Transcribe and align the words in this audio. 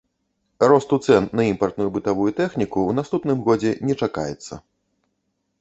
Росту 0.71 0.97
цэн 1.07 1.27
на 1.39 1.43
імпартную 1.49 1.87
бытавую 1.97 2.27
тэхніку 2.39 2.79
ў 2.89 2.91
наступным 3.01 3.47
годзе 3.51 3.71
не 3.91 3.95
чакаецца. 4.05 4.53